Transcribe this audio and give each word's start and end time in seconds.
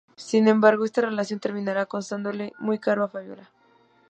Sin 0.17 0.47
embargo, 0.47 0.83
esta 0.83 1.01
relación 1.01 1.39
terminará 1.39 1.85
costándole 1.85 2.53
muy 2.57 2.79
caro 2.79 3.03
a 3.03 3.07
Fabiola. 3.09 3.51